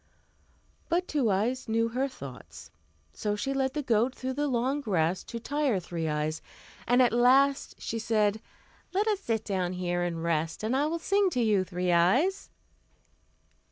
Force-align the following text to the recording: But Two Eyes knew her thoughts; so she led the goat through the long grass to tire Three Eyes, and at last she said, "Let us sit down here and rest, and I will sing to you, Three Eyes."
But 0.89 1.07
Two 1.07 1.29
Eyes 1.29 1.69
knew 1.69 1.89
her 1.89 2.07
thoughts; 2.07 2.71
so 3.13 3.35
she 3.35 3.53
led 3.53 3.73
the 3.75 3.83
goat 3.83 4.15
through 4.15 4.33
the 4.33 4.47
long 4.47 4.81
grass 4.81 5.23
to 5.25 5.39
tire 5.39 5.79
Three 5.79 6.07
Eyes, 6.09 6.41
and 6.87 7.03
at 7.03 7.13
last 7.13 7.79
she 7.79 7.99
said, 7.99 8.41
"Let 8.93 9.07
us 9.07 9.19
sit 9.19 9.45
down 9.45 9.73
here 9.73 10.01
and 10.01 10.23
rest, 10.23 10.63
and 10.63 10.75
I 10.75 10.87
will 10.87 10.97
sing 10.97 11.29
to 11.29 11.41
you, 11.43 11.63
Three 11.63 11.91
Eyes." 11.91 12.49